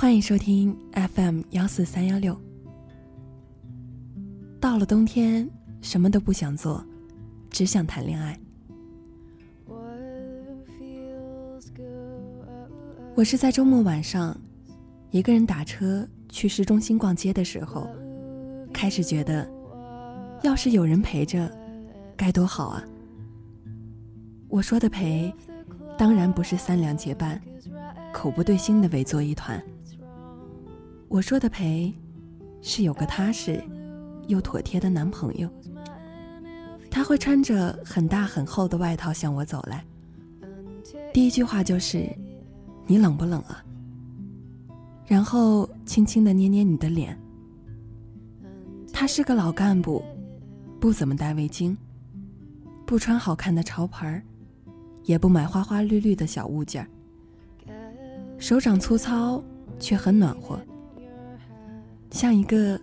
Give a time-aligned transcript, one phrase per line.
[0.00, 0.74] 欢迎收听
[1.14, 2.34] FM 幺四三幺六。
[4.58, 5.46] 到了冬天，
[5.82, 6.82] 什么都不想做，
[7.50, 8.40] 只想谈恋爱。
[13.14, 14.34] 我是在周末晚上，
[15.10, 17.86] 一个人打车去市中心逛街的时候，
[18.72, 19.46] 开始觉得，
[20.42, 21.46] 要是有人陪着，
[22.16, 22.82] 该多好啊！
[24.48, 25.30] 我说的陪，
[25.98, 27.38] 当然不是三两结伴，
[28.14, 29.62] 口不对心的围坐一团。
[31.10, 31.92] 我说的陪，
[32.62, 33.60] 是有个踏实
[34.28, 35.50] 又妥帖的男朋友。
[36.88, 39.84] 他会穿着很大很厚的外套向我走来，
[41.12, 42.08] 第一句话就是
[42.86, 43.60] ：“你冷不冷啊？”
[45.04, 47.18] 然后轻轻的捏捏你的脸。
[48.92, 50.00] 他是个老干部，
[50.78, 51.76] 不怎么戴围巾，
[52.86, 54.22] 不穿好看的潮牌儿，
[55.02, 56.88] 也不买花花绿绿的小物件儿，
[58.38, 59.42] 手掌粗糙
[59.80, 60.56] 却很暖和。
[62.10, 62.78] 像一个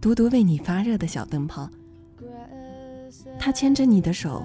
[0.00, 1.68] 独独为你发热的小灯泡，
[3.38, 4.42] 他牵着你的手，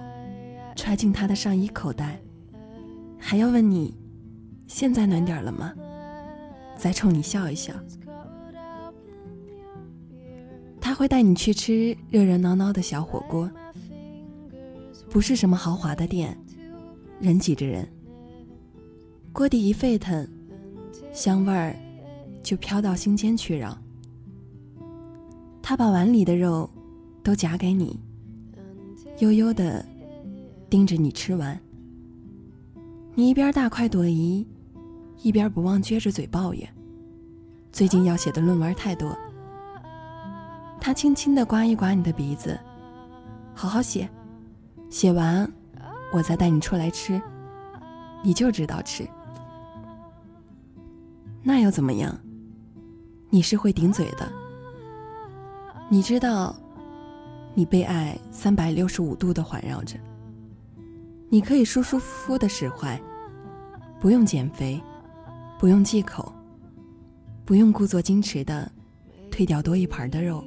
[0.76, 2.20] 揣进他的上衣口袋，
[3.18, 3.98] 还要问你
[4.68, 5.74] ：“现在暖点了吗？”
[6.78, 7.74] 再冲你笑一笑。
[10.82, 13.50] 他会带你去吃热热闹闹的小火锅，
[15.10, 16.38] 不是什么豪华的店，
[17.20, 17.88] 人挤着人，
[19.32, 20.28] 锅底一沸腾，
[21.14, 21.76] 香味儿
[22.44, 23.78] 就飘到心间去绕。
[25.70, 26.68] 他把碗里的肉
[27.22, 28.00] 都夹给你，
[29.20, 29.86] 悠悠的
[30.68, 31.56] 盯着你吃完。
[33.14, 34.48] 你一边大快朵颐，
[35.22, 36.68] 一边不忘撅着嘴抱怨
[37.72, 39.16] ：“最近要写的论文太多。”
[40.82, 42.60] 他轻轻的刮一刮你的鼻子，
[43.54, 44.10] 好好写，
[44.90, 45.48] 写完
[46.12, 47.22] 我再带你出来吃，
[48.24, 49.08] 你就知道吃。
[51.44, 52.20] 那又怎么样？
[53.30, 54.39] 你是会顶嘴的。
[55.92, 56.56] 你知道，
[57.56, 59.98] 你被爱三百六十五度的环绕着。
[61.30, 63.02] 你可以舒舒服服的使坏，
[64.00, 64.80] 不用减肥，
[65.58, 66.32] 不用忌口，
[67.44, 68.72] 不用故作矜持的
[69.32, 70.44] 退掉多一盘的肉。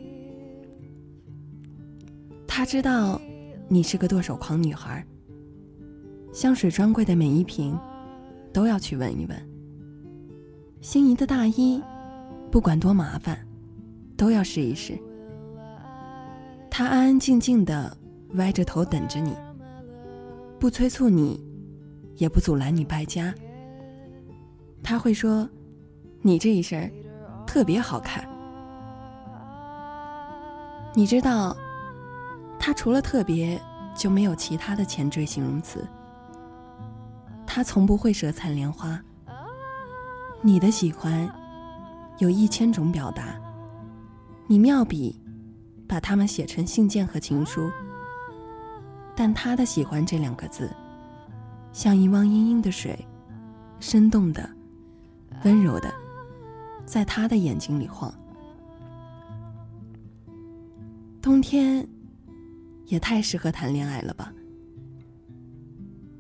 [2.47, 3.21] 他知道，
[3.69, 5.05] 你是个剁手狂女孩。
[6.33, 7.77] 香水专柜的每一瓶，
[8.53, 9.49] 都要去闻一闻。
[10.81, 11.83] 心仪的大衣，
[12.49, 13.45] 不管多麻烦，
[14.17, 14.97] 都要试一试。
[16.75, 17.95] 他安安静静的
[18.37, 19.37] 歪着头等着你，
[20.59, 21.39] 不催促你，
[22.17, 23.33] 也不阻拦你败家。
[24.83, 25.47] 他会说
[26.23, 26.91] ：“你这一身
[27.47, 28.27] 特别好看。”
[30.97, 31.55] 你知道，
[32.59, 33.61] 他除了特别
[33.95, 35.87] 就没有其他的前缀形容词。
[37.47, 38.99] 他从不会舌灿莲花。
[40.41, 41.31] 你的喜欢
[42.17, 43.39] 有一千种表达，
[44.47, 45.22] 你妙笔。
[45.87, 47.71] 把它们写成信件和情书，
[49.15, 50.71] 但他的“喜欢”这两个字，
[51.73, 52.99] 像一汪阴阴的水，
[53.79, 54.49] 生动的、
[55.45, 55.93] 温柔的，
[56.87, 58.13] 在他的眼睛里晃。
[61.21, 61.87] 冬天
[62.87, 64.33] 也太适合谈恋爱了吧？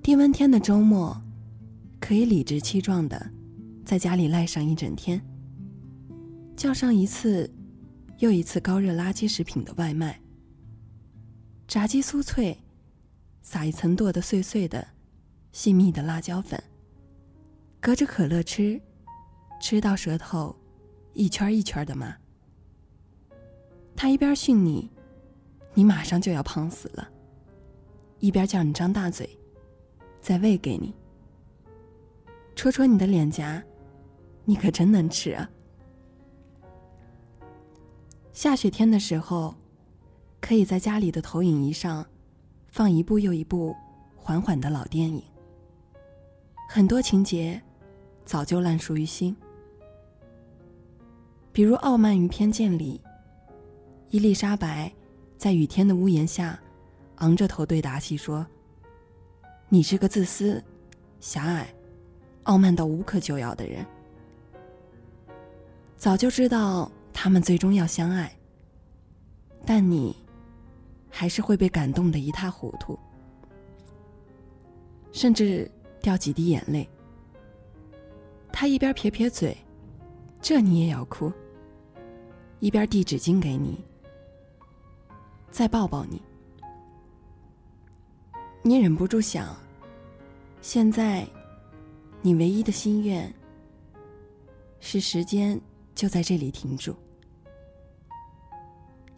[0.02, 1.16] 低温天的周末，
[1.98, 3.30] 可以理直气壮的
[3.84, 5.20] 在家里赖上一整天，
[6.56, 7.50] 叫上一次。
[8.22, 10.20] 又一次高热垃圾食品的外卖。
[11.66, 12.56] 炸鸡酥脆，
[13.42, 14.86] 撒一层剁得碎碎的、
[15.50, 16.62] 细密的辣椒粉。
[17.80, 18.80] 隔着可乐吃，
[19.60, 20.54] 吃到舌头
[21.14, 22.16] 一圈一圈的麻。
[23.96, 24.88] 他一边训你，
[25.74, 27.04] 你马上就要胖死了；
[28.20, 29.28] 一边叫你张大嘴，
[30.20, 30.94] 再喂给你。
[32.54, 33.60] 戳戳你的脸颊，
[34.44, 35.50] 你可真能吃啊！
[38.32, 39.54] 下雪天的时候，
[40.40, 42.04] 可以在家里的投影仪上
[42.68, 43.76] 放一部又一部
[44.16, 45.22] 缓缓的老电影。
[46.66, 47.60] 很多情节
[48.24, 49.36] 早就烂熟于心，
[51.52, 53.00] 比如《傲慢与偏见》里，
[54.08, 54.90] 伊丽莎白
[55.36, 56.58] 在雨天的屋檐下
[57.16, 58.46] 昂着头对达西说
[59.68, 60.64] ：“你是个自私、
[61.20, 61.68] 狭隘、
[62.44, 63.84] 傲慢到无可救药的人。”
[65.98, 66.90] 早就知道。
[67.12, 68.34] 他们最终要相爱，
[69.64, 70.16] 但你
[71.10, 72.98] 还是会被感动的一塌糊涂，
[75.12, 75.70] 甚至
[76.00, 76.88] 掉几滴眼泪。
[78.52, 79.56] 他一边撇撇嘴，
[80.40, 81.32] 这你也要哭，
[82.60, 83.84] 一边递纸巾给你，
[85.50, 86.20] 再抱抱你。
[88.62, 89.56] 你忍不住想，
[90.60, 91.26] 现在
[92.20, 93.32] 你唯一的心愿
[94.80, 95.60] 是时间
[96.02, 96.96] 就在这里停住。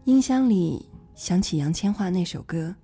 [0.04, 2.74] 音箱里响起杨千嬅那首歌，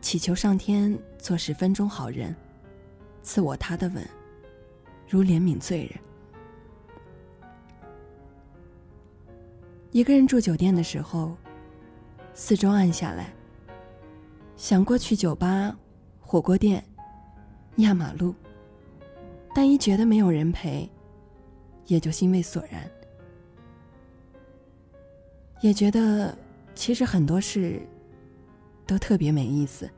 [0.00, 2.34] 祈求上天做十分钟好人，
[3.22, 4.02] 赐我他的吻，
[5.06, 6.00] 如怜悯罪人。
[9.90, 11.36] 一个人住酒店的时候，
[12.32, 13.34] 四周暗下来，
[14.56, 15.76] 想过去酒吧、
[16.20, 16.82] 火锅店、
[17.76, 18.34] 压马路，
[19.54, 20.90] 但一觉得没有人陪，
[21.86, 22.90] 也就心味索然。
[25.60, 26.36] 也觉得，
[26.74, 27.80] 其实很多事
[28.86, 29.88] 都特别没意思。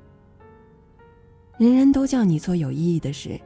[1.59, 3.39] 人人都叫你做有意义的事，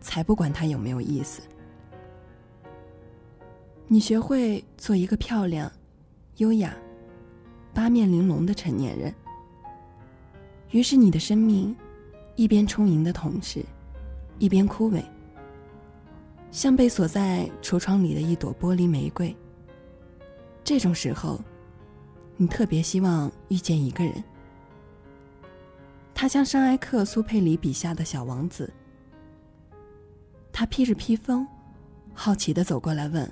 [0.00, 1.42] 才不管它有没有意思。
[3.86, 5.70] 你学会做一个漂亮、
[6.38, 6.74] 优雅、
[7.74, 9.14] 八面玲珑的成年人，
[10.70, 11.76] 于是你的生命
[12.36, 13.62] 一边充盈的同时，
[14.38, 15.02] 一边枯萎，
[16.50, 19.34] 像被锁在橱窗里的一朵玻璃玫瑰。
[20.64, 21.40] 这种时候，
[22.36, 24.22] 你特别希望遇见一个人，
[26.14, 28.72] 他像圣埃克苏佩里笔下的小王子，
[30.52, 31.46] 他披着披风，
[32.12, 33.30] 好奇的走过来问。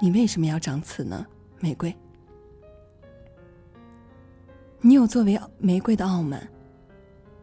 [0.00, 1.26] 你为什么要长刺呢，
[1.60, 1.94] 玫瑰？
[4.80, 6.46] 你有作为玫瑰的傲慢，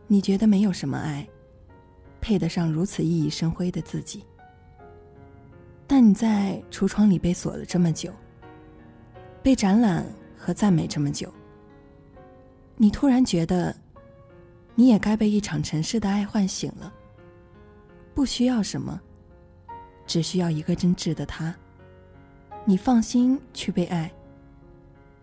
[0.07, 1.27] 你觉得没有什么爱，
[2.21, 4.23] 配得上如此熠熠生辉的自己。
[5.95, 8.11] 但你在橱窗里被锁了这么久，
[9.43, 10.03] 被展览
[10.35, 11.31] 和赞美这么久，
[12.75, 13.75] 你突然觉得，
[14.73, 16.91] 你也该被一场尘世的爱唤醒了。
[18.15, 18.99] 不需要什么，
[20.07, 21.53] 只需要一个真挚的他。
[22.65, 24.11] 你放心去被爱，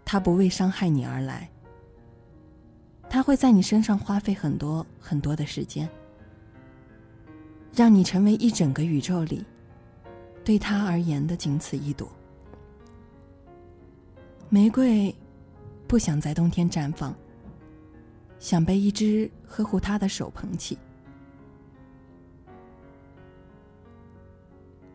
[0.04, 1.50] 他不为伤害你而来，
[3.08, 5.90] 他会在你身上花费很多很多的时间，
[7.74, 9.44] 让你成为一整个宇宙里
[10.50, 12.10] 对他而言的仅此一朵
[14.48, 15.14] 玫瑰，
[15.86, 17.14] 不想在冬天绽放，
[18.40, 20.76] 想被一只呵护他的手捧起，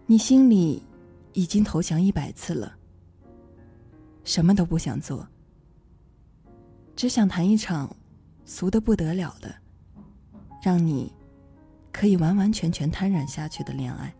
[0.06, 0.84] 你心里。
[1.32, 2.76] 已经投降一百次了，
[4.26, 5.26] 什么都不想做，
[6.98, 7.96] 只想谈一场
[8.44, 9.56] 俗的不得了的，
[10.62, 11.14] 让你
[11.94, 14.14] 可以完完全全瘫软下去的恋爱。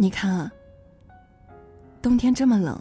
[0.00, 0.52] 你看啊，
[2.00, 2.80] 冬天这么冷，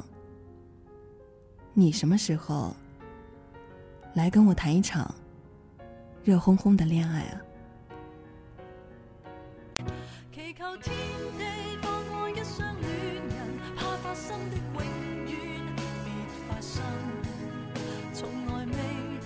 [1.73, 2.75] 你什么时候
[4.13, 5.11] 来跟我谈一场
[6.23, 7.41] 热烘烘的恋爱啊？
[10.35, 10.93] 天
[11.39, 11.43] 地
[11.81, 14.83] 放爱一双恋人，怕发生的永
[15.25, 15.35] 远
[15.75, 16.13] 别
[16.47, 16.83] 发生。
[18.13, 18.73] 从来未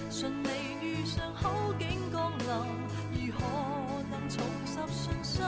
[0.10, 0.48] 顺利
[0.82, 2.48] 遇上好景降临，
[3.28, 3.40] 如何
[4.10, 5.44] 能重拾信心？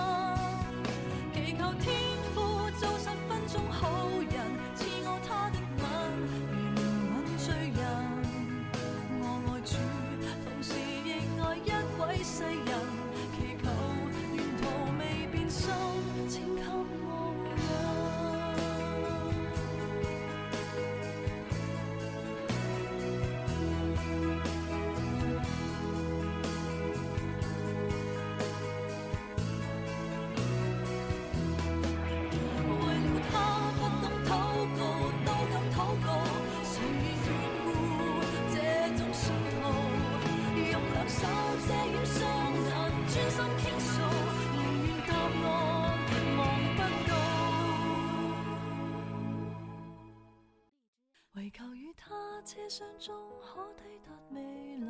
[52.73, 54.41] 车厢中可抵达未
[54.77, 54.89] 来，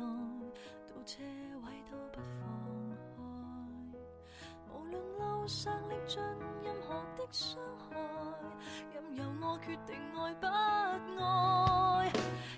[0.88, 1.22] 到车
[1.66, 2.48] 位都不放
[2.96, 3.20] 开。
[4.72, 6.22] 无论路上历尽
[6.62, 7.60] 任何的伤
[7.90, 7.94] 害，
[8.94, 12.10] 任由我决定爱不爱。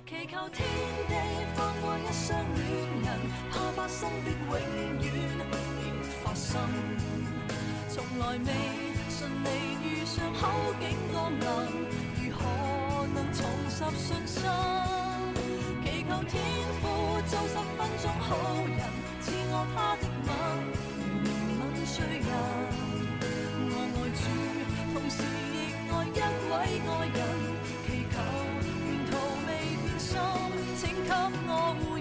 [0.06, 0.64] 祈求天
[1.08, 1.12] 地
[1.56, 2.64] 放过一双恋
[3.02, 3.06] 人，
[3.50, 4.48] 怕发生的永
[5.02, 5.10] 远
[5.50, 5.52] 别
[6.22, 6.60] 发生。
[7.88, 8.52] 从来未
[9.10, 9.48] 顺利
[9.82, 11.44] 遇上好景降临，
[12.22, 12.38] 如何
[13.12, 15.05] 能重拾信心？
[16.08, 16.34] 求天
[16.80, 16.84] 父
[17.26, 18.78] 做十分钟好人，
[19.20, 20.28] 赐我他的吻，
[21.24, 22.30] 如怜悯罪人。
[23.68, 24.22] 我爱主，
[24.94, 25.18] 同时
[25.52, 25.54] 亦
[25.90, 26.54] 爱一位
[26.86, 27.18] 爱人，
[27.86, 28.14] 祈求
[28.62, 28.66] 沿
[29.10, 29.12] 途
[29.46, 29.50] 未
[29.82, 30.08] 变心，
[30.76, 31.10] 请给
[31.48, 32.00] 我护荫。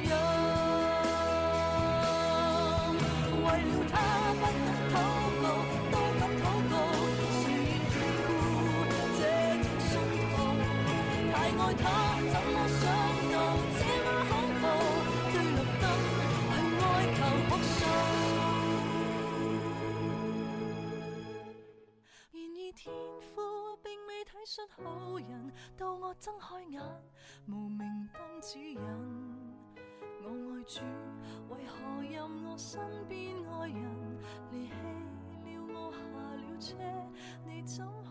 [3.42, 3.94] 为了他
[4.40, 4.96] 不懂祷
[5.42, 5.46] 告，
[5.92, 6.74] 都敢祷告，
[7.42, 7.94] 谁愿眷
[8.28, 8.30] 顾
[9.18, 9.20] 这
[9.64, 9.92] 种信
[10.30, 10.34] 徒？
[11.34, 11.84] 太爱他，
[12.32, 12.84] 怎么想
[24.46, 26.80] 信好人，到我睁开眼，
[27.48, 27.80] 无明
[28.14, 28.80] 灯指引。
[30.22, 30.82] 我爱主，
[31.50, 34.20] 为何任我身边爱人
[34.52, 34.75] 离弃
[35.56, 35.98] 了我，下
[36.36, 36.75] 了车，
[37.44, 38.05] 你怎？